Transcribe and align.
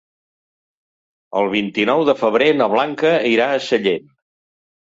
El 1.41 1.51
vint-i-nou 1.57 2.03
de 2.11 2.17
febrer 2.23 2.49
na 2.63 2.71
Blanca 2.75 3.15
irà 3.37 3.51
a 3.51 3.61
Sellent. 3.71 4.09